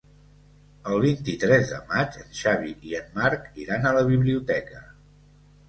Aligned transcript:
El 0.93 1.03
vint-i-tres 1.03 1.73
de 1.73 1.77
maig 1.91 2.17
en 2.23 2.33
Xavi 2.41 2.73
i 2.93 2.97
en 3.03 3.13
Marc 3.21 3.47
iran 3.67 3.89
a 3.89 3.95
la 4.01 4.05
biblioteca. 4.11 4.85